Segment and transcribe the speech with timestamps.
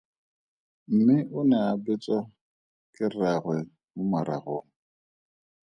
[0.95, 2.19] Mme o ne a betswa
[2.95, 3.55] ke rraagwe
[3.93, 4.67] mo maragong.